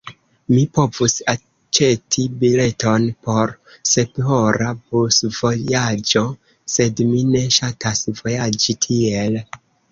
Mi 0.51 0.61
povus 0.75 1.13
aĉeti 1.33 2.23
bileton 2.39 3.05
por 3.27 3.53
sephora 3.91 4.71
busvojaĝo, 4.79 6.27
sed 6.79 7.07
mi 7.13 7.25
ne 7.37 7.47
ŝatas 7.61 8.05
vojaĝi 8.25 8.81
tiel. 8.89 9.43